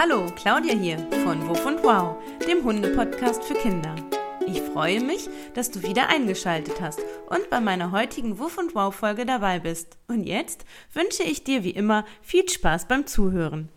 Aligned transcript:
Hallo, 0.00 0.26
Claudia 0.36 0.74
hier 0.74 0.98
von 1.24 1.48
Wuff 1.48 1.66
und 1.66 1.82
Wow, 1.82 2.18
dem 2.46 2.62
Hunde-Podcast 2.62 3.42
für 3.42 3.54
Kinder. 3.54 3.96
Ich 4.46 4.60
freue 4.60 5.00
mich, 5.00 5.28
dass 5.54 5.72
du 5.72 5.82
wieder 5.82 6.08
eingeschaltet 6.08 6.80
hast 6.80 7.00
und 7.28 7.50
bei 7.50 7.58
meiner 7.58 7.90
heutigen 7.90 8.38
Wuff 8.38 8.58
und 8.58 8.76
Wow 8.76 8.94
Folge 8.94 9.26
dabei 9.26 9.58
bist. 9.58 9.98
Und 10.06 10.22
jetzt 10.22 10.64
wünsche 10.92 11.24
ich 11.24 11.42
dir 11.42 11.64
wie 11.64 11.72
immer 11.72 12.04
viel 12.22 12.48
Spaß 12.48 12.86
beim 12.86 13.08
Zuhören. 13.08 13.70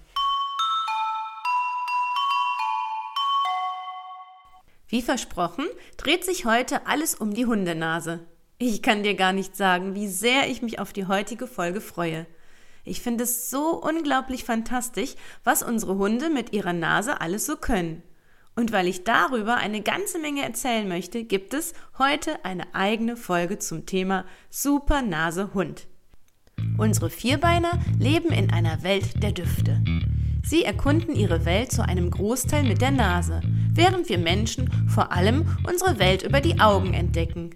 Wie 4.90 5.02
versprochen, 5.02 5.66
dreht 5.98 6.24
sich 6.24 6.46
heute 6.46 6.86
alles 6.86 7.16
um 7.16 7.34
die 7.34 7.48
Hundenase. 7.48 8.20
Ich 8.60 8.84
kann 8.84 9.02
dir 9.02 9.16
gar 9.16 9.34
nicht 9.34 9.58
sagen, 9.58 9.96
wie 9.96 10.08
sehr 10.08 10.48
ich 10.50 10.62
mich 10.62 10.78
auf 10.78 10.94
die 10.94 11.08
heutige 11.08 11.48
Folge 11.48 11.82
freue. 11.82 12.28
Ich 12.84 13.02
finde 13.02 13.24
es 13.26 13.50
so 13.50 13.82
unglaublich 13.82 14.44
fantastisch, 14.44 15.16
was 15.44 15.64
unsere 15.64 15.98
Hunde 15.98 16.30
mit 16.30 16.54
ihrer 16.54 16.74
Nase 16.74 17.22
alles 17.22 17.46
so 17.46 17.56
können. 17.56 18.04
Und 18.56 18.72
weil 18.72 18.88
ich 18.88 19.04
darüber 19.04 19.56
eine 19.56 19.82
ganze 19.82 20.20
Menge 20.20 20.44
erzählen 20.44 20.88
möchte, 20.88 21.24
gibt 21.24 21.54
es 21.54 21.74
heute 21.98 22.44
eine 22.44 22.76
eigene 22.76 23.16
Folge 23.16 23.60
zum 23.60 23.86
Thema 23.86 24.26
Super 24.50 25.02
Nase 25.02 25.54
Hund. 25.54 25.88
Unsere 26.78 27.10
Vierbeiner 27.10 27.80
leben 28.00 28.32
in 28.32 28.52
einer 28.52 28.84
Welt 28.84 29.24
der 29.24 29.32
Düfte. 29.32 29.82
Sie 30.44 30.64
erkunden 30.64 31.16
ihre 31.16 31.46
Welt 31.46 31.72
zu 31.72 31.88
einem 31.88 32.12
Großteil 32.12 32.64
mit 32.64 32.82
der 32.82 32.92
Nase, 32.92 33.42
während 33.74 34.10
wir 34.10 34.18
Menschen 34.18 34.70
vor 34.88 35.12
allem 35.12 35.46
unsere 35.68 36.00
Welt 36.00 36.24
über 36.24 36.42
die 36.42 36.60
Augen 36.60 36.94
entdecken. 36.94 37.52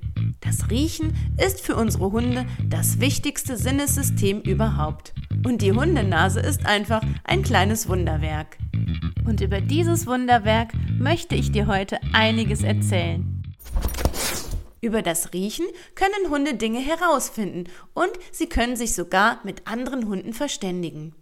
Das 0.45 0.69
Riechen 0.69 1.15
ist 1.43 1.61
für 1.61 1.75
unsere 1.75 2.11
Hunde 2.11 2.45
das 2.63 2.99
wichtigste 2.99 3.57
Sinnessystem 3.57 4.41
überhaupt. 4.41 5.13
Und 5.43 5.63
die 5.63 5.71
Hundenase 5.71 6.39
ist 6.39 6.65
einfach 6.67 7.01
ein 7.23 7.41
kleines 7.41 7.89
Wunderwerk. 7.89 8.57
Und 9.25 9.41
über 9.41 9.59
dieses 9.59 10.05
Wunderwerk 10.05 10.73
möchte 10.99 11.33
ich 11.33 11.51
dir 11.51 11.65
heute 11.65 11.99
einiges 12.13 12.61
erzählen. 12.61 13.43
Über 14.81 15.01
das 15.01 15.33
Riechen 15.33 15.65
können 15.95 16.29
Hunde 16.29 16.53
Dinge 16.53 16.79
herausfinden 16.79 17.63
und 17.95 18.11
sie 18.31 18.47
können 18.47 18.75
sich 18.75 18.93
sogar 18.93 19.39
mit 19.43 19.67
anderen 19.67 20.07
Hunden 20.07 20.33
verständigen. 20.33 21.15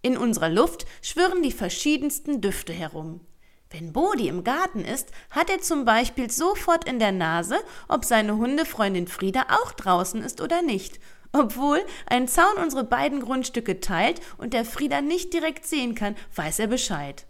In 0.00 0.16
unserer 0.16 0.48
Luft 0.48 0.86
schwirren 1.02 1.42
die 1.42 1.50
verschiedensten 1.50 2.40
Düfte 2.40 2.72
herum. 2.72 3.20
Wenn 3.70 3.92
Bodi 3.92 4.28
im 4.28 4.44
Garten 4.44 4.84
ist, 4.84 5.10
hat 5.30 5.50
er 5.50 5.60
zum 5.60 5.84
Beispiel 5.84 6.30
sofort 6.30 6.88
in 6.88 6.98
der 6.98 7.12
Nase, 7.12 7.58
ob 7.88 8.04
seine 8.04 8.36
Hundefreundin 8.36 9.08
Frieda 9.08 9.46
auch 9.50 9.72
draußen 9.72 10.22
ist 10.22 10.40
oder 10.40 10.62
nicht. 10.62 11.00
Obwohl 11.32 11.84
ein 12.06 12.28
Zaun 12.28 12.56
unsere 12.62 12.84
beiden 12.84 13.20
Grundstücke 13.20 13.80
teilt 13.80 14.20
und 14.38 14.52
der 14.52 14.64
Frieda 14.64 15.00
nicht 15.00 15.32
direkt 15.32 15.66
sehen 15.66 15.96
kann, 15.96 16.14
weiß 16.36 16.60
er 16.60 16.68
Bescheid. 16.68 17.26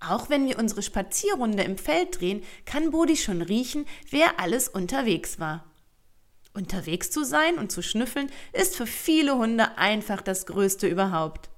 Auch 0.00 0.30
wenn 0.30 0.46
wir 0.46 0.58
unsere 0.58 0.82
Spazierrunde 0.82 1.62
im 1.62 1.76
Feld 1.76 2.20
drehen, 2.20 2.42
kann 2.64 2.90
Bodi 2.90 3.16
schon 3.16 3.42
riechen, 3.42 3.86
wer 4.10 4.40
alles 4.40 4.68
unterwegs 4.68 5.38
war. 5.38 5.64
Unterwegs 6.54 7.10
zu 7.10 7.24
sein 7.24 7.58
und 7.58 7.70
zu 7.70 7.82
schnüffeln 7.82 8.30
ist 8.54 8.76
für 8.76 8.86
viele 8.86 9.36
Hunde 9.36 9.76
einfach 9.76 10.22
das 10.22 10.46
Größte 10.46 10.86
überhaupt. 10.86 11.50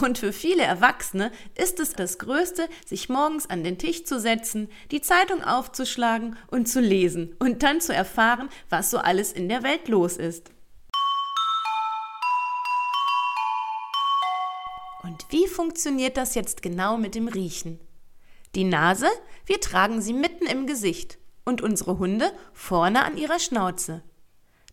Und 0.00 0.18
für 0.18 0.32
viele 0.32 0.62
Erwachsene 0.62 1.32
ist 1.56 1.80
es 1.80 1.92
das 1.92 2.18
Größte, 2.18 2.68
sich 2.86 3.08
morgens 3.08 3.48
an 3.48 3.64
den 3.64 3.78
Tisch 3.78 4.04
zu 4.04 4.20
setzen, 4.20 4.68
die 4.90 5.00
Zeitung 5.00 5.42
aufzuschlagen 5.42 6.36
und 6.48 6.68
zu 6.68 6.80
lesen 6.80 7.34
und 7.38 7.62
dann 7.62 7.80
zu 7.80 7.94
erfahren, 7.94 8.48
was 8.68 8.90
so 8.90 8.98
alles 8.98 9.32
in 9.32 9.48
der 9.48 9.62
Welt 9.62 9.88
los 9.88 10.16
ist. 10.16 10.50
Und 15.02 15.24
wie 15.30 15.46
funktioniert 15.46 16.16
das 16.16 16.34
jetzt 16.34 16.62
genau 16.62 16.98
mit 16.98 17.14
dem 17.14 17.28
Riechen? 17.28 17.80
Die 18.54 18.64
Nase, 18.64 19.08
wir 19.46 19.60
tragen 19.60 20.02
sie 20.02 20.12
mitten 20.12 20.46
im 20.46 20.66
Gesicht 20.66 21.18
und 21.44 21.62
unsere 21.62 21.98
Hunde 21.98 22.30
vorne 22.52 23.04
an 23.04 23.16
ihrer 23.16 23.38
Schnauze. 23.38 24.02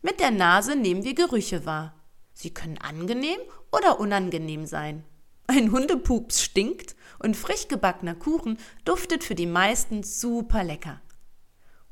Mit 0.02 0.20
der 0.20 0.32
Nase 0.32 0.76
nehmen 0.76 1.04
wir 1.04 1.16
Gerüche 1.16 1.66
wahr. 1.66 1.97
Sie 2.40 2.54
können 2.54 2.78
angenehm 2.78 3.40
oder 3.72 4.00
unangenehm 4.00 4.68
sein. 4.68 5.04
Ein 5.48 5.72
Hundepups 5.72 6.44
stinkt 6.44 6.96
und 7.18 7.36
frisch 7.36 7.68
gebackener 7.68 8.14
Kuchen 8.14 8.60
duftet 8.86 9.24
für 9.24 9.34
die 9.34 9.48
meisten 9.48 10.04
super 10.04 10.64
lecker. 10.64 11.02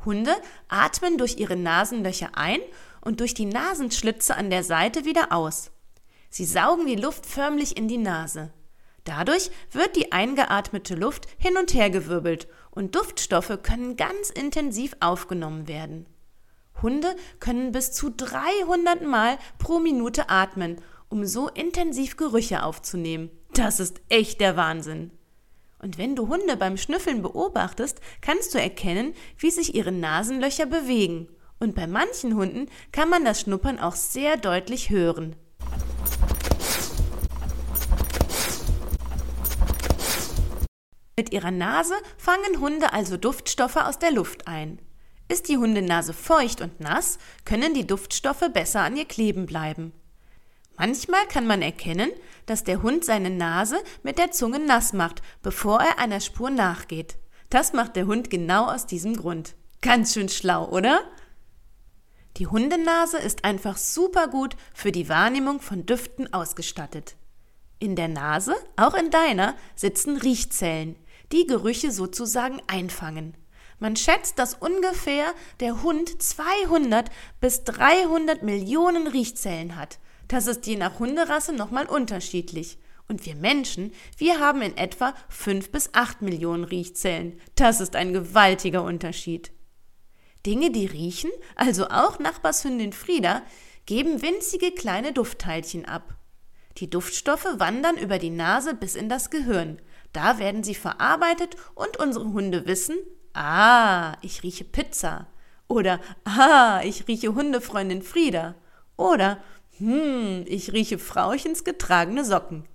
Hunde 0.05 0.35
atmen 0.67 1.17
durch 1.17 1.37
ihre 1.37 1.55
Nasenlöcher 1.55 2.37
ein 2.37 2.59
und 3.01 3.21
durch 3.21 3.33
die 3.33 3.47
Nasenschlitze 3.47 4.37
an 4.37 4.51
der 4.51 4.63
Seite 4.63 5.03
wieder 5.03 5.31
aus. 5.31 5.71
Sie 6.29 6.45
saugen 6.45 6.85
die 6.85 6.95
Luft 6.95 7.25
förmlich 7.25 7.75
in 7.75 7.87
die 7.87 7.97
Nase. 7.97 8.53
Dadurch 9.03 9.49
wird 9.71 9.95
die 9.95 10.11
eingeatmete 10.11 10.93
Luft 10.93 11.25
hin 11.39 11.57
und 11.57 11.73
her 11.73 11.89
gewirbelt 11.89 12.47
und 12.69 12.93
Duftstoffe 12.93 13.63
können 13.63 13.95
ganz 13.95 14.29
intensiv 14.29 14.95
aufgenommen 14.99 15.67
werden. 15.67 16.05
Hunde 16.85 17.15
können 17.39 17.71
bis 17.71 17.93
zu 17.93 18.11
300 18.11 19.01
Mal 19.01 19.39
pro 19.57 19.79
Minute 19.79 20.29
atmen, 20.29 20.75
um 21.09 21.25
so 21.25 21.49
intensiv 21.49 22.15
Gerüche 22.15 22.61
aufzunehmen. 22.61 23.31
Das 23.55 23.79
ist 23.79 24.01
echt 24.07 24.39
der 24.39 24.55
Wahnsinn. 24.55 25.09
Und 25.79 25.97
wenn 25.97 26.15
du 26.15 26.27
Hunde 26.27 26.57
beim 26.57 26.77
Schnüffeln 26.77 27.23
beobachtest, 27.23 28.01
kannst 28.21 28.53
du 28.53 28.61
erkennen, 28.61 29.15
wie 29.39 29.49
sich 29.49 29.73
ihre 29.73 29.91
Nasenlöcher 29.91 30.67
bewegen. 30.67 31.27
Und 31.59 31.73
bei 31.73 31.87
manchen 31.87 32.35
Hunden 32.35 32.67
kann 32.91 33.09
man 33.09 33.25
das 33.25 33.41
Schnuppern 33.41 33.79
auch 33.79 33.95
sehr 33.95 34.37
deutlich 34.37 34.91
hören. 34.91 35.35
Mit 41.17 41.33
ihrer 41.33 41.51
Nase 41.51 41.95
fangen 42.19 42.59
Hunde 42.59 42.93
also 42.93 43.17
Duftstoffe 43.17 43.77
aus 43.77 43.97
der 43.97 44.11
Luft 44.11 44.47
ein. 44.47 44.84
Ist 45.27 45.49
die 45.49 45.57
Hundenase 45.57 46.13
feucht 46.13 46.61
und 46.61 46.79
nass, 46.79 47.17
können 47.45 47.73
die 47.73 47.87
Duftstoffe 47.87 48.47
besser 48.53 48.81
an 48.81 48.95
ihr 48.95 49.05
kleben 49.05 49.45
bleiben. 49.45 49.91
Manchmal 50.77 51.25
kann 51.27 51.47
man 51.47 51.61
erkennen, 51.61 52.11
dass 52.45 52.63
der 52.63 52.83
Hund 52.83 53.05
seine 53.05 53.29
Nase 53.29 53.77
mit 54.03 54.17
der 54.17 54.31
Zunge 54.31 54.59
nass 54.59 54.93
macht, 54.93 55.21
bevor 55.41 55.81
er 55.81 55.99
einer 55.99 56.19
Spur 56.19 56.49
nachgeht. 56.49 57.17
Das 57.49 57.73
macht 57.73 57.95
der 57.95 58.07
Hund 58.07 58.29
genau 58.29 58.65
aus 58.65 58.85
diesem 58.85 59.15
Grund. 59.15 59.55
Ganz 59.81 60.13
schön 60.13 60.29
schlau, 60.29 60.67
oder? 60.69 61.01
Die 62.37 62.47
Hundenase 62.47 63.17
ist 63.17 63.45
einfach 63.45 63.77
super 63.77 64.27
gut 64.27 64.57
für 64.73 64.91
die 64.91 65.07
Wahrnehmung 65.07 65.61
von 65.61 65.85
Düften 65.85 66.33
ausgestattet. 66.33 67.15
In 67.79 67.95
der 67.95 68.09
Nase, 68.09 68.55
auch 68.75 68.93
in 68.93 69.09
deiner, 69.09 69.55
sitzen 69.75 70.17
Riechzellen, 70.17 70.97
die 71.31 71.47
Gerüche 71.47 71.91
sozusagen 71.91 72.61
einfangen. 72.67 73.35
Man 73.79 73.95
schätzt, 73.95 74.39
dass 74.39 74.53
ungefähr 74.53 75.33
der 75.59 75.83
Hund 75.83 76.21
200 76.21 77.09
bis 77.41 77.63
300 77.65 78.43
Millionen 78.43 79.07
Riechzellen 79.07 79.75
hat. 79.75 79.99
Das 80.27 80.47
ist 80.47 80.65
je 80.65 80.77
nach 80.77 80.99
Hunderasse 80.99 81.53
nochmal 81.53 81.85
unterschiedlich. 81.85 82.77
Und 83.07 83.25
wir 83.25 83.35
Menschen, 83.35 83.93
wir 84.17 84.39
haben 84.39 84.61
in 84.61 84.77
etwa 84.77 85.13
5 85.29 85.71
bis 85.71 85.93
8 85.93 86.21
Millionen 86.23 86.63
Riechzellen. 86.63 87.39
Das 87.55 87.79
ist 87.79 87.95
ein 87.95 88.13
gewaltiger 88.13 88.83
Unterschied. 88.83 89.51
Dinge, 90.45 90.71
die 90.71 90.85
riechen, 90.85 91.31
also 91.55 91.87
auch 91.87 92.19
Nachbarshündin 92.19 92.93
Frieda, 92.93 93.43
geben 93.85 94.21
winzige 94.21 94.71
kleine 94.71 95.13
Duftteilchen 95.13 95.85
ab. 95.85 96.15
Die 96.77 96.89
Duftstoffe 96.89 97.47
wandern 97.57 97.97
über 97.97 98.17
die 98.17 98.31
Nase 98.31 98.73
bis 98.73 98.95
in 98.95 99.07
das 99.07 99.29
Gehirn. 99.29 99.81
Da 100.11 100.39
werden 100.39 100.63
sie 100.63 100.75
verarbeitet 100.75 101.55
und 101.75 101.97
unsere 101.97 102.25
Hunde 102.25 102.65
wissen, 102.65 102.97
Ah, 103.35 104.17
ich 104.21 104.43
rieche 104.43 104.63
Pizza. 104.63 105.27
Oder 105.67 105.99
Ah, 106.23 106.81
ich 106.83 107.07
rieche 107.07 107.35
Hundefreundin 107.35 108.01
Frieda. 108.01 108.55
Oder 108.97 109.39
Hm, 109.77 110.45
ich 110.47 110.71
rieche 110.71 110.97
Frauchens 110.97 111.65
getragene 111.65 112.23
Socken. 112.23 112.65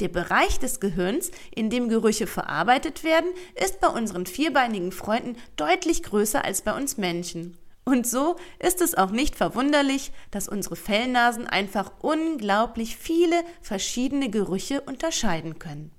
Der 0.00 0.08
Bereich 0.08 0.58
des 0.58 0.80
Gehirns, 0.80 1.30
in 1.54 1.68
dem 1.68 1.88
Gerüche 1.88 2.26
verarbeitet 2.26 3.04
werden, 3.04 3.30
ist 3.54 3.80
bei 3.80 3.88
unseren 3.88 4.24
vierbeinigen 4.24 4.92
Freunden 4.92 5.36
deutlich 5.56 6.02
größer 6.02 6.44
als 6.44 6.62
bei 6.62 6.74
uns 6.74 6.96
Menschen. 6.96 7.58
Und 7.84 8.06
so 8.06 8.36
ist 8.58 8.80
es 8.80 8.94
auch 8.94 9.10
nicht 9.10 9.36
verwunderlich, 9.36 10.10
dass 10.30 10.48
unsere 10.48 10.76
Fellnasen 10.76 11.46
einfach 11.46 11.92
unglaublich 12.00 12.96
viele 12.96 13.42
verschiedene 13.60 14.28
Gerüche 14.28 14.80
unterscheiden 14.80 15.58
können. 15.58 15.92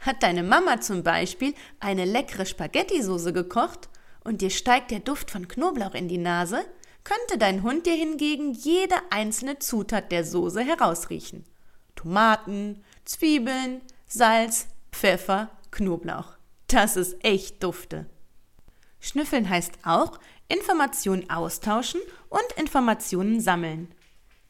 Hat 0.00 0.22
deine 0.22 0.42
Mama 0.42 0.80
zum 0.80 1.02
Beispiel 1.02 1.54
eine 1.80 2.04
leckere 2.04 2.46
Spaghetti-Soße 2.46 3.32
gekocht 3.32 3.88
und 4.22 4.40
dir 4.42 4.50
steigt 4.50 4.90
der 4.90 5.00
Duft 5.00 5.30
von 5.30 5.48
Knoblauch 5.48 5.94
in 5.94 6.08
die 6.08 6.18
Nase, 6.18 6.64
könnte 7.02 7.38
dein 7.38 7.62
Hund 7.62 7.86
dir 7.86 7.94
hingegen 7.94 8.52
jede 8.52 8.96
einzelne 9.10 9.58
Zutat 9.58 10.12
der 10.12 10.24
Soße 10.24 10.60
herausriechen. 10.60 11.44
Tomaten, 11.96 12.84
Zwiebeln, 13.04 13.80
Salz, 14.06 14.68
Pfeffer, 14.92 15.50
Knoblauch. 15.70 16.36
Das 16.68 16.96
ist 16.96 17.16
echt 17.24 17.62
dufte. 17.62 18.06
Schnüffeln 19.00 19.48
heißt 19.48 19.72
auch 19.84 20.18
Informationen 20.48 21.28
austauschen 21.30 22.00
und 22.28 22.44
Informationen 22.56 23.40
sammeln. 23.40 23.94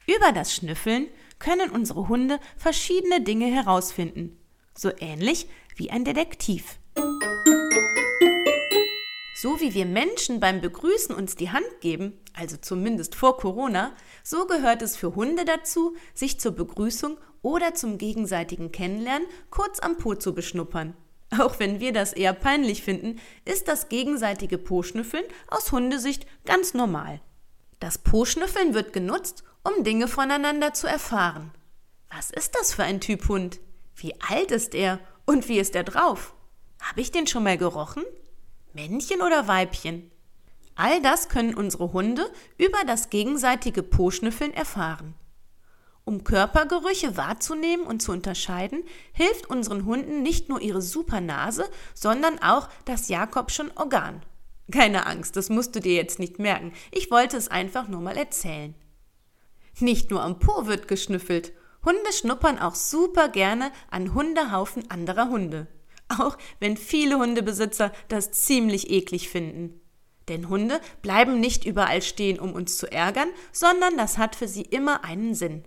Über 0.06 0.32
das 0.32 0.54
Schnüffeln 0.54 1.06
können 1.38 1.70
unsere 1.70 2.08
Hunde 2.08 2.38
verschiedene 2.56 3.20
Dinge 3.20 3.46
herausfinden 3.46 4.37
So 4.80 4.92
ähnlich 5.00 5.48
wie 5.74 5.90
ein 5.90 6.04
Detektiv. 6.04 6.78
So 9.34 9.58
wie 9.58 9.74
wir 9.74 9.86
Menschen 9.86 10.38
beim 10.38 10.60
Begrüßen 10.60 11.12
uns 11.12 11.34
die 11.34 11.50
Hand 11.50 11.66
geben, 11.80 12.12
also 12.32 12.56
zumindest 12.58 13.16
vor 13.16 13.38
Corona, 13.38 13.90
so 14.22 14.46
gehört 14.46 14.82
es 14.82 14.96
für 14.96 15.16
Hunde 15.16 15.44
dazu, 15.44 15.96
sich 16.14 16.38
zur 16.38 16.52
Begrüßung 16.52 17.18
oder 17.42 17.74
zum 17.74 17.98
gegenseitigen 17.98 18.70
Kennenlernen 18.70 19.26
kurz 19.50 19.80
am 19.80 19.96
Po 19.96 20.14
zu 20.14 20.32
beschnuppern. 20.32 20.94
Auch 21.40 21.58
wenn 21.58 21.80
wir 21.80 21.92
das 21.92 22.12
eher 22.12 22.32
peinlich 22.32 22.84
finden, 22.84 23.18
ist 23.44 23.66
das 23.66 23.88
gegenseitige 23.88 24.58
Po-Schnüffeln 24.58 25.24
aus 25.48 25.72
Hundesicht 25.72 26.24
ganz 26.44 26.72
normal. 26.72 27.20
Das 27.80 27.98
Po-Schnüffeln 27.98 28.74
wird 28.74 28.92
genutzt, 28.92 29.42
um 29.64 29.82
Dinge 29.82 30.06
voneinander 30.06 30.72
zu 30.72 30.86
erfahren. 30.86 31.50
Was 32.14 32.30
ist 32.30 32.54
das 32.54 32.72
für 32.72 32.84
ein 32.84 33.00
Typ 33.00 33.28
Hund? 33.28 33.58
Wie 34.00 34.14
alt 34.20 34.52
ist 34.52 34.76
er 34.76 35.00
und 35.26 35.48
wie 35.48 35.58
ist 35.58 35.74
er 35.74 35.82
drauf? 35.82 36.32
Habe 36.80 37.00
ich 37.00 37.10
den 37.10 37.26
schon 37.26 37.42
mal 37.42 37.58
gerochen? 37.58 38.04
Männchen 38.72 39.20
oder 39.22 39.48
Weibchen? 39.48 40.12
All 40.76 41.02
das 41.02 41.28
können 41.28 41.54
unsere 41.54 41.92
Hunde 41.92 42.30
über 42.58 42.78
das 42.86 43.10
gegenseitige 43.10 43.82
Po-Schnüffeln 43.82 44.54
erfahren. 44.54 45.14
Um 46.04 46.22
Körpergerüche 46.22 47.16
wahrzunehmen 47.16 47.84
und 47.84 48.00
zu 48.00 48.12
unterscheiden, 48.12 48.84
hilft 49.12 49.50
unseren 49.50 49.84
Hunden 49.84 50.22
nicht 50.22 50.48
nur 50.48 50.60
ihre 50.60 50.80
Supernase, 50.80 51.68
sondern 51.92 52.38
auch 52.38 52.68
das 52.84 53.08
Jakobschen 53.08 53.72
Organ. 53.76 54.22
Keine 54.70 55.06
Angst, 55.06 55.34
das 55.34 55.50
musst 55.50 55.74
du 55.74 55.80
dir 55.80 55.94
jetzt 55.94 56.20
nicht 56.20 56.38
merken. 56.38 56.72
Ich 56.92 57.10
wollte 57.10 57.36
es 57.36 57.48
einfach 57.48 57.88
nur 57.88 58.00
mal 58.00 58.16
erzählen. 58.16 58.76
Nicht 59.80 60.12
nur 60.12 60.22
am 60.22 60.38
Po 60.38 60.66
wird 60.66 60.86
geschnüffelt. 60.86 61.52
Hunde 61.88 62.12
schnuppern 62.12 62.58
auch 62.58 62.74
super 62.74 63.28
gerne 63.28 63.72
an 63.90 64.14
Hundehaufen 64.14 64.90
anderer 64.90 65.28
Hunde 65.30 65.66
auch 66.08 66.36
wenn 66.60 66.76
viele 66.76 67.18
Hundebesitzer 67.18 67.92
das 68.08 68.32
ziemlich 68.32 68.90
eklig 68.90 69.28
finden. 69.28 69.80
Denn 70.28 70.48
Hunde 70.48 70.80
bleiben 71.00 71.40
nicht 71.40 71.64
überall 71.64 72.02
stehen, 72.02 72.38
um 72.38 72.52
uns 72.52 72.76
zu 72.76 72.90
ärgern, 72.90 73.28
sondern 73.52 73.96
das 73.96 74.18
hat 74.18 74.36
für 74.36 74.48
sie 74.48 74.62
immer 74.62 75.04
einen 75.04 75.34
Sinn. 75.34 75.64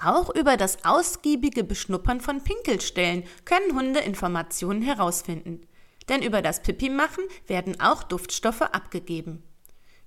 Auch 0.00 0.34
über 0.34 0.56
das 0.56 0.84
ausgiebige 0.84 1.64
Beschnuppern 1.64 2.20
von 2.20 2.42
Pinkelstellen 2.42 3.24
können 3.44 3.76
Hunde 3.76 4.00
Informationen 4.00 4.82
herausfinden. 4.82 5.66
Denn 6.08 6.22
über 6.22 6.42
das 6.42 6.62
Pipi-Machen 6.62 7.24
werden 7.46 7.80
auch 7.80 8.02
Duftstoffe 8.02 8.62
abgegeben. 8.62 9.44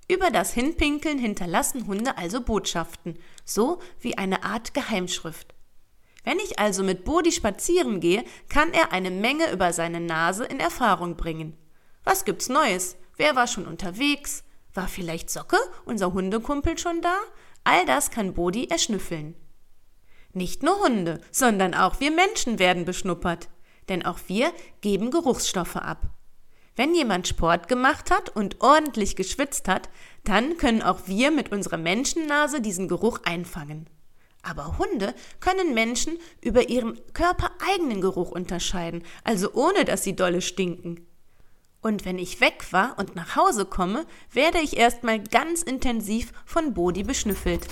Über 0.08 0.30
das 0.30 0.52
Hinpinkeln 0.52 1.18
hinterlassen 1.18 1.86
Hunde 1.86 2.16
also 2.16 2.40
Botschaften, 2.40 3.18
so 3.44 3.80
wie 4.00 4.16
eine 4.16 4.44
Art 4.44 4.72
Geheimschrift. 4.72 5.54
Wenn 6.22 6.38
ich 6.38 6.58
also 6.58 6.82
mit 6.82 7.04
Bodi 7.04 7.32
spazieren 7.32 8.00
gehe, 8.00 8.24
kann 8.48 8.72
er 8.72 8.92
eine 8.92 9.10
Menge 9.10 9.50
über 9.52 9.72
seine 9.72 10.00
Nase 10.00 10.44
in 10.44 10.60
Erfahrung 10.60 11.16
bringen. 11.16 11.56
Was 12.04 12.24
gibt's 12.24 12.48
Neues? 12.48 12.96
Wer 13.16 13.34
war 13.34 13.46
schon 13.46 13.66
unterwegs? 13.66 14.44
War 14.74 14.88
vielleicht 14.88 15.30
Socke, 15.30 15.58
unser 15.84 16.12
Hundekumpel, 16.12 16.78
schon 16.78 17.00
da? 17.00 17.16
All 17.64 17.84
das 17.86 18.10
kann 18.10 18.34
Bodi 18.34 18.66
erschnüffeln. 18.66 19.34
Nicht 20.32 20.62
nur 20.62 20.78
Hunde, 20.80 21.20
sondern 21.30 21.74
auch 21.74 21.98
wir 21.98 22.10
Menschen 22.10 22.58
werden 22.58 22.84
beschnuppert. 22.84 23.48
Denn 23.88 24.04
auch 24.04 24.18
wir 24.26 24.52
geben 24.80 25.10
Geruchsstoffe 25.10 25.76
ab. 25.76 26.15
Wenn 26.76 26.94
jemand 26.94 27.26
Sport 27.26 27.68
gemacht 27.68 28.10
hat 28.10 28.28
und 28.28 28.60
ordentlich 28.60 29.16
geschwitzt 29.16 29.66
hat, 29.66 29.88
dann 30.24 30.58
können 30.58 30.82
auch 30.82 31.06
wir 31.06 31.30
mit 31.30 31.50
unserer 31.50 31.78
Menschennase 31.78 32.60
diesen 32.60 32.86
Geruch 32.86 33.20
einfangen. 33.24 33.88
Aber 34.42 34.78
Hunde 34.78 35.14
können 35.40 35.74
Menschen 35.74 36.18
über 36.42 36.68
ihren 36.68 37.00
körpereigenen 37.14 38.02
Geruch 38.02 38.30
unterscheiden, 38.30 39.02
also 39.24 39.54
ohne 39.54 39.84
dass 39.86 40.04
sie 40.04 40.14
dolle 40.14 40.42
stinken. 40.42 41.06
Und 41.80 42.04
wenn 42.04 42.18
ich 42.18 42.40
weg 42.40 42.66
war 42.72 42.98
und 42.98 43.16
nach 43.16 43.36
Hause 43.36 43.64
komme, 43.64 44.06
werde 44.32 44.58
ich 44.58 44.76
erstmal 44.76 45.20
ganz 45.20 45.62
intensiv 45.62 46.32
von 46.44 46.74
Bodi 46.74 47.04
beschnüffelt. 47.04 47.66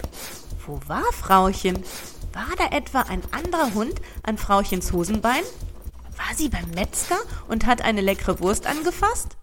Wo 0.67 0.81
war 0.87 1.13
Frauchen? 1.13 1.83
War 2.33 2.49
da 2.57 2.77
etwa 2.77 3.03
ein 3.03 3.23
anderer 3.33 3.75
Hund 3.75 4.01
an 4.23 4.39
Frauchens 4.39 4.93
Hosenbein? 4.93 5.43
War 6.17 6.35
sie 6.37 6.49
beim 6.49 6.71
Metzger 6.71 7.19
und 7.49 7.67
hat 7.67 7.83
eine 7.83 8.01
leckere 8.01 8.41
Wurst 8.41 8.67
angefasst? 8.67 9.37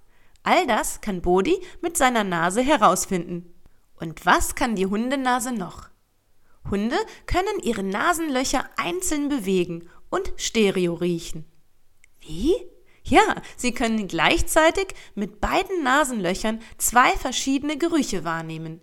All 0.43 0.65
das 0.67 1.01
kann 1.01 1.21
Bodi 1.21 1.61
mit 1.81 1.97
seiner 1.97 2.23
Nase 2.23 2.61
herausfinden. 2.61 3.53
Und 3.95 4.25
was 4.25 4.55
kann 4.55 4.75
die 4.75 4.87
Hundenase 4.87 5.51
noch? 5.51 5.89
Hunde 6.69 6.97
können 7.25 7.59
ihre 7.61 7.83
Nasenlöcher 7.83 8.65
einzeln 8.77 9.29
bewegen 9.29 9.89
und 10.09 10.31
stereo 10.37 10.93
riechen. 10.93 11.45
Wie? 12.19 12.55
Ja, 13.03 13.41
sie 13.57 13.73
können 13.73 14.07
gleichzeitig 14.07 14.93
mit 15.15 15.41
beiden 15.41 15.83
Nasenlöchern 15.83 16.61
zwei 16.77 17.11
verschiedene 17.11 17.77
Gerüche 17.77 18.23
wahrnehmen. 18.23 18.79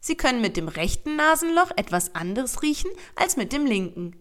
Sie 0.00 0.16
können 0.16 0.40
mit 0.40 0.56
dem 0.56 0.68
rechten 0.68 1.16
Nasenloch 1.16 1.72
etwas 1.76 2.14
anderes 2.14 2.62
riechen 2.62 2.90
als 3.16 3.36
mit 3.36 3.52
dem 3.52 3.66
linken. 3.66 4.16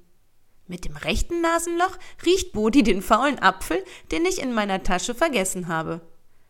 Mit 0.68 0.86
dem 0.86 0.96
rechten 0.96 1.42
Nasenloch 1.42 1.98
riecht 2.26 2.52
Bodi 2.52 2.82
den 2.82 3.02
faulen 3.02 3.40
Apfel, 3.40 3.84
den 4.12 4.26
ich 4.26 4.42
in 4.42 4.54
meiner 4.54 4.82
Tasche 4.82 5.14
vergessen 5.14 5.68
habe. 5.68 6.02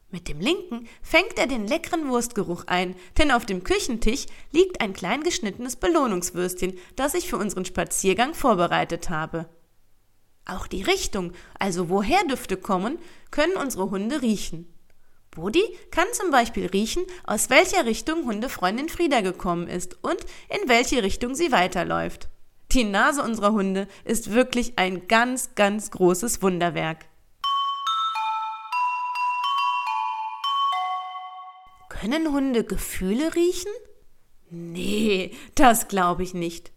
Mit 0.10 0.30
dem 0.30 0.40
linken 0.40 0.88
fängt 1.02 1.38
er 1.38 1.48
den 1.48 1.68
leckeren 1.68 2.08
Wurstgeruch 2.08 2.64
ein, 2.68 2.96
denn 3.18 3.32
auf 3.32 3.46
dem 3.46 3.66
Küchentisch 3.66 4.28
liegt 4.52 4.80
ein 4.80 4.94
klein 4.94 5.24
geschnittenes 5.24 5.76
Belohnungswürstchen, 5.76 6.78
das 6.96 7.16
ich 7.16 7.30
für 7.30 7.38
unseren 7.38 7.66
Spaziergang 7.66 8.34
vorbereitet 8.34 9.10
habe. 9.10 9.50
Auch 10.46 10.68
die 10.68 10.84
Richtung, 10.84 11.34
also 11.60 11.90
woher 11.90 12.24
Düfte 12.24 12.56
kommen, 12.56 13.00
können 13.32 13.58
unsere 13.58 13.90
Hunde 13.90 14.22
riechen. 14.22 14.72
Bodi 15.32 15.64
kann 15.92 16.08
zum 16.14 16.32
Beispiel 16.32 16.68
riechen, 16.68 17.04
aus 17.26 17.50
welcher 17.50 17.86
Richtung 17.86 18.26
Hundefreundin 18.26 18.88
Frieda 18.88 19.20
gekommen 19.20 19.68
ist 19.68 20.02
und 20.02 20.20
in 20.50 20.70
welche 20.70 21.04
Richtung 21.04 21.36
sie 21.36 21.52
weiterläuft. 21.52 22.30
Die 22.76 22.84
Nase 22.84 23.24
unserer 23.24 23.54
Hunde 23.54 23.88
ist 24.04 24.32
wirklich 24.32 24.78
ein 24.78 25.08
ganz, 25.08 25.56
ganz 25.56 25.92
großes 25.92 26.42
Wunderwerk. 26.42 27.06
Können 31.88 32.34
Hunde 32.34 32.66
Gefühle 32.66 33.34
riechen? 33.34 33.72
Nee, 34.50 35.32
das 35.56 35.88
glaube 35.88 36.24
ich 36.24 36.34
nicht. 36.34 36.74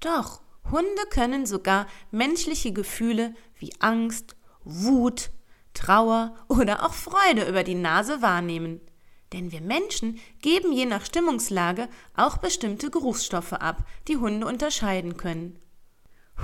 Doch, 0.00 0.40
Hunde 0.70 1.02
können 1.10 1.44
sogar 1.44 1.88
menschliche 2.10 2.72
Gefühle 2.72 3.34
wie 3.58 3.74
Angst, 3.80 4.34
Wut, 4.64 5.28
Trauer 5.74 6.36
oder 6.48 6.86
auch 6.86 6.94
Freude 6.94 7.46
über 7.46 7.64
die 7.64 7.74
Nase 7.74 8.22
wahrnehmen. 8.22 8.80
Denn 9.32 9.52
wir 9.52 9.60
Menschen 9.60 10.18
geben 10.40 10.72
je 10.72 10.86
nach 10.86 11.04
Stimmungslage 11.04 11.88
auch 12.16 12.38
bestimmte 12.38 12.90
Geruchsstoffe 12.90 13.52
ab, 13.52 13.84
die 14.08 14.16
Hunde 14.16 14.46
unterscheiden 14.46 15.16
können. 15.16 15.58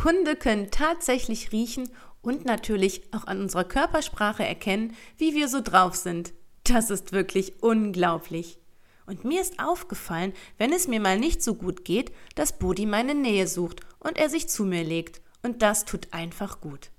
Hunde 0.02 0.36
können 0.36 0.70
tatsächlich 0.70 1.52
riechen 1.52 1.88
und 2.20 2.44
natürlich 2.44 3.02
auch 3.12 3.26
an 3.26 3.40
unserer 3.40 3.64
Körpersprache 3.64 4.44
erkennen, 4.44 4.96
wie 5.18 5.34
wir 5.34 5.48
so 5.48 5.60
drauf 5.60 5.94
sind. 5.94 6.32
Das 6.64 6.90
ist 6.90 7.12
wirklich 7.12 7.62
unglaublich. 7.62 8.58
Und 9.06 9.24
mir 9.24 9.42
ist 9.42 9.60
aufgefallen, 9.60 10.32
wenn 10.56 10.72
es 10.72 10.88
mir 10.88 11.00
mal 11.00 11.18
nicht 11.18 11.42
so 11.42 11.54
gut 11.54 11.84
geht, 11.84 12.10
dass 12.34 12.58
Bodi 12.58 12.86
meine 12.86 13.14
Nähe 13.14 13.46
sucht 13.46 13.80
und 13.98 14.16
er 14.16 14.30
sich 14.30 14.48
zu 14.48 14.64
mir 14.64 14.82
legt. 14.82 15.20
Und 15.42 15.60
das 15.60 15.84
tut 15.84 16.08
einfach 16.12 16.62
gut. 16.62 16.90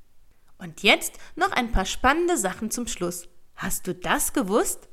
Und 0.60 0.84
jetzt 0.84 1.14
noch 1.36 1.52
ein 1.52 1.72
paar 1.72 1.86
spannende 1.86 2.38
Sachen 2.38 2.70
zum 2.70 2.88
Schluss. 2.88 3.28
Hast 3.56 3.88
du 3.88 3.96
das 3.96 4.34
gewusst? 4.34 4.88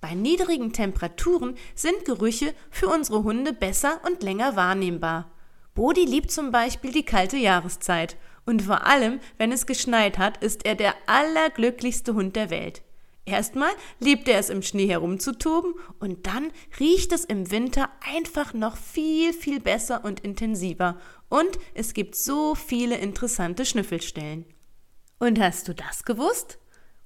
Bei 0.00 0.14
niedrigen 0.14 0.72
Temperaturen 0.72 1.56
sind 1.74 2.04
Gerüche 2.04 2.54
für 2.70 2.88
unsere 2.88 3.24
Hunde 3.24 3.52
besser 3.52 4.00
und 4.06 4.22
länger 4.22 4.54
wahrnehmbar. 4.54 5.30
Bodi 5.74 6.04
liebt 6.04 6.30
zum 6.30 6.50
Beispiel 6.50 6.92
die 6.92 7.04
kalte 7.04 7.36
Jahreszeit. 7.36 8.16
Und 8.46 8.62
vor 8.62 8.86
allem, 8.86 9.20
wenn 9.36 9.52
es 9.52 9.66
geschneit 9.66 10.18
hat, 10.18 10.42
ist 10.42 10.64
er 10.64 10.74
der 10.74 10.94
allerglücklichste 11.06 12.14
Hund 12.14 12.34
der 12.36 12.50
Welt. 12.50 12.82
Erstmal 13.24 13.70
liebt 14.00 14.26
er 14.26 14.38
es 14.38 14.48
im 14.48 14.62
Schnee 14.62 14.88
herumzutoben 14.88 15.74
und 16.00 16.26
dann 16.26 16.50
riecht 16.80 17.12
es 17.12 17.26
im 17.26 17.50
Winter 17.50 17.90
einfach 18.00 18.54
noch 18.54 18.78
viel, 18.78 19.34
viel 19.34 19.60
besser 19.60 20.02
und 20.02 20.20
intensiver. 20.20 20.98
Und 21.28 21.58
es 21.74 21.92
gibt 21.92 22.16
so 22.16 22.54
viele 22.54 22.96
interessante 22.96 23.66
Schnüffelstellen. 23.66 24.46
Und 25.18 25.38
hast 25.38 25.68
du 25.68 25.74
das 25.74 26.04
gewusst? 26.04 26.58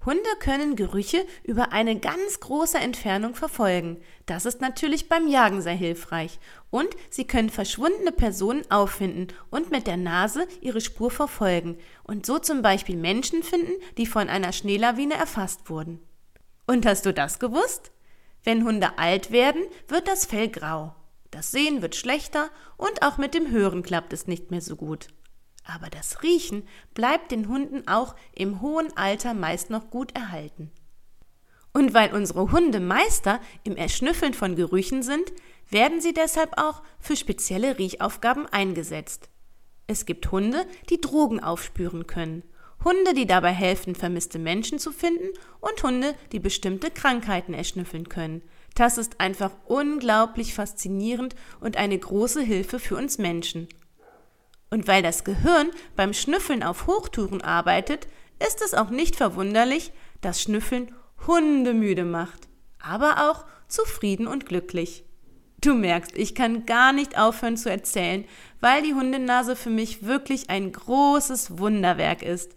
Hunde 0.04 0.28
können 0.40 0.74
Gerüche 0.74 1.24
über 1.44 1.72
eine 1.72 1.98
ganz 1.98 2.40
große 2.40 2.78
Entfernung 2.78 3.34
verfolgen. 3.34 3.98
Das 4.26 4.46
ist 4.46 4.60
natürlich 4.60 5.08
beim 5.08 5.28
Jagen 5.28 5.62
sehr 5.62 5.74
hilfreich. 5.74 6.40
Und 6.70 6.88
sie 7.10 7.26
können 7.26 7.50
verschwundene 7.50 8.10
Personen 8.10 8.68
auffinden 8.70 9.28
und 9.50 9.70
mit 9.70 9.86
der 9.86 9.96
Nase 9.96 10.46
ihre 10.60 10.80
Spur 10.80 11.10
verfolgen 11.10 11.78
und 12.02 12.26
so 12.26 12.38
zum 12.38 12.62
Beispiel 12.62 12.96
Menschen 12.96 13.42
finden, 13.42 13.72
die 13.96 14.06
von 14.06 14.28
einer 14.28 14.52
Schneelawine 14.52 15.14
erfasst 15.14 15.70
wurden. 15.70 16.00
Und 16.66 16.84
hast 16.86 17.06
du 17.06 17.12
das 17.12 17.38
gewusst? 17.38 17.92
Wenn 18.44 18.64
Hunde 18.64 18.98
alt 18.98 19.30
werden, 19.30 19.62
wird 19.86 20.08
das 20.08 20.26
Fell 20.26 20.48
grau. 20.48 20.96
Das 21.30 21.52
Sehen 21.52 21.80
wird 21.80 21.94
schlechter 21.94 22.50
und 22.76 23.02
auch 23.02 23.18
mit 23.18 23.34
dem 23.34 23.50
Hören 23.50 23.82
klappt 23.82 24.12
es 24.12 24.26
nicht 24.26 24.50
mehr 24.50 24.60
so 24.60 24.76
gut. 24.76 25.08
Aber 25.64 25.88
das 25.90 26.22
Riechen 26.22 26.66
bleibt 26.94 27.30
den 27.30 27.48
Hunden 27.48 27.86
auch 27.86 28.14
im 28.34 28.60
hohen 28.60 28.96
Alter 28.96 29.34
meist 29.34 29.70
noch 29.70 29.90
gut 29.90 30.14
erhalten. 30.16 30.70
Und 31.72 31.94
weil 31.94 32.12
unsere 32.12 32.52
Hunde 32.52 32.80
Meister 32.80 33.40
im 33.64 33.76
Erschnüffeln 33.76 34.34
von 34.34 34.56
Gerüchen 34.56 35.02
sind, 35.02 35.32
werden 35.70 36.00
sie 36.00 36.12
deshalb 36.12 36.58
auch 36.60 36.82
für 36.98 37.16
spezielle 37.16 37.78
Riechaufgaben 37.78 38.46
eingesetzt. 38.46 39.30
Es 39.86 40.04
gibt 40.04 40.30
Hunde, 40.30 40.66
die 40.90 41.00
Drogen 41.00 41.40
aufspüren 41.40 42.06
können, 42.06 42.42
Hunde, 42.84 43.14
die 43.14 43.26
dabei 43.26 43.52
helfen, 43.52 43.94
vermisste 43.94 44.38
Menschen 44.38 44.78
zu 44.78 44.90
finden 44.90 45.28
und 45.60 45.82
Hunde, 45.82 46.14
die 46.32 46.40
bestimmte 46.40 46.90
Krankheiten 46.90 47.54
erschnüffeln 47.54 48.08
können. 48.08 48.42
Das 48.74 48.98
ist 48.98 49.20
einfach 49.20 49.52
unglaublich 49.66 50.54
faszinierend 50.54 51.36
und 51.60 51.76
eine 51.76 51.98
große 51.98 52.42
Hilfe 52.42 52.80
für 52.80 52.96
uns 52.96 53.18
Menschen. 53.18 53.68
Und 54.72 54.88
weil 54.88 55.02
das 55.02 55.22
Gehirn 55.22 55.70
beim 55.96 56.14
Schnüffeln 56.14 56.62
auf 56.62 56.86
Hochtouren 56.86 57.42
arbeitet, 57.42 58.08
ist 58.44 58.62
es 58.62 58.72
auch 58.72 58.88
nicht 58.88 59.16
verwunderlich, 59.16 59.92
dass 60.22 60.40
Schnüffeln 60.40 60.94
hundemüde 61.26 62.04
macht, 62.04 62.48
aber 62.80 63.30
auch 63.30 63.44
zufrieden 63.68 64.26
und 64.26 64.46
glücklich. 64.46 65.04
Du 65.60 65.74
merkst, 65.74 66.16
ich 66.16 66.34
kann 66.34 66.64
gar 66.64 66.94
nicht 66.94 67.18
aufhören 67.18 67.58
zu 67.58 67.70
erzählen, 67.70 68.24
weil 68.60 68.82
die 68.82 68.94
Hundenase 68.94 69.56
für 69.56 69.68
mich 69.68 70.06
wirklich 70.06 70.48
ein 70.48 70.72
großes 70.72 71.58
Wunderwerk 71.58 72.22
ist. 72.22 72.56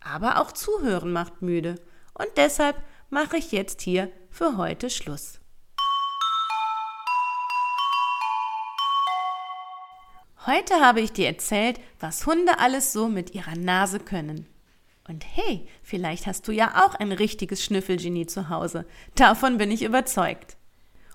Aber 0.00 0.40
auch 0.40 0.52
Zuhören 0.52 1.12
macht 1.12 1.42
müde. 1.42 1.74
Und 2.14 2.28
deshalb 2.38 2.76
mache 3.10 3.36
ich 3.36 3.52
jetzt 3.52 3.82
hier 3.82 4.10
für 4.30 4.56
heute 4.56 4.88
Schluss. 4.88 5.41
Heute 10.44 10.74
habe 10.80 11.00
ich 11.00 11.12
dir 11.12 11.28
erzählt, 11.28 11.78
was 12.00 12.26
Hunde 12.26 12.58
alles 12.58 12.92
so 12.92 13.06
mit 13.06 13.32
ihrer 13.32 13.54
Nase 13.54 14.00
können. 14.00 14.46
Und 15.06 15.24
hey, 15.36 15.68
vielleicht 15.84 16.26
hast 16.26 16.48
du 16.48 16.52
ja 16.52 16.84
auch 16.84 16.96
ein 16.96 17.12
richtiges 17.12 17.62
Schnüffelgenie 17.62 18.26
zu 18.26 18.48
Hause. 18.48 18.84
Davon 19.14 19.56
bin 19.56 19.70
ich 19.70 19.84
überzeugt. 19.84 20.56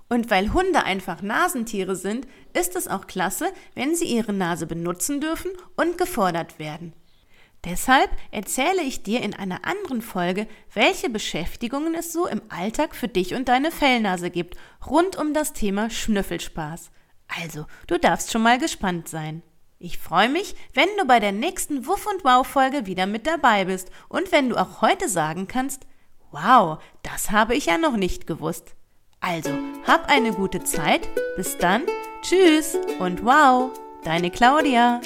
Und 0.07 0.31
weil 0.31 0.53
Hunde 0.53 0.85
einfach 0.85 1.21
Nasentiere 1.21 1.97
sind, 1.97 2.25
ist 2.53 2.77
es 2.77 2.87
auch 2.87 3.05
klasse, 3.05 3.51
wenn 3.75 3.95
sie 3.95 4.05
ihre 4.05 4.31
Nase 4.31 4.65
benutzen 4.65 5.19
dürfen 5.19 5.51
und 5.75 5.97
gefordert 5.97 6.57
werden. 6.57 6.93
Deshalb 7.65 8.09
erzähle 8.31 8.81
ich 8.81 9.03
dir 9.03 9.21
in 9.21 9.33
einer 9.33 9.65
anderen 9.65 10.01
Folge, 10.01 10.47
welche 10.73 11.09
Beschäftigungen 11.09 11.95
es 11.95 12.13
so 12.13 12.27
im 12.27 12.41
Alltag 12.47 12.95
für 12.95 13.09
dich 13.09 13.33
und 13.33 13.49
deine 13.49 13.71
Fellnase 13.71 14.29
gibt, 14.29 14.55
rund 14.89 15.17
um 15.17 15.33
das 15.33 15.51
Thema 15.51 15.89
Schnüffelspaß. 15.89 16.91
Also, 17.27 17.65
du 17.87 17.99
darfst 17.99 18.31
schon 18.31 18.43
mal 18.43 18.57
gespannt 18.57 19.07
sein. 19.07 19.43
Ich 19.79 19.97
freue 19.97 20.29
mich, 20.29 20.55
wenn 20.73 20.89
du 20.97 21.05
bei 21.05 21.19
der 21.19 21.31
nächsten 21.31 21.85
Wuff 21.85 22.07
und 22.07 22.23
Wow 22.23 22.47
Folge 22.47 22.87
wieder 22.87 23.05
mit 23.05 23.27
dabei 23.27 23.65
bist 23.65 23.91
und 24.09 24.31
wenn 24.31 24.49
du 24.49 24.57
auch 24.57 24.81
heute 24.81 25.07
sagen 25.07 25.47
kannst, 25.47 25.85
wow, 26.31 26.81
das 27.03 27.31
habe 27.31 27.55
ich 27.55 27.67
ja 27.67 27.77
noch 27.77 27.95
nicht 27.95 28.25
gewusst. 28.25 28.75
Also, 29.19 29.51
hab 29.85 30.09
eine 30.09 30.31
gute 30.31 30.63
Zeit. 30.63 31.07
Bis 31.35 31.57
dann. 31.57 31.83
Tschüss 32.21 32.77
und 32.99 33.23
wow, 33.23 33.71
deine 34.03 34.31
Claudia. 34.31 35.01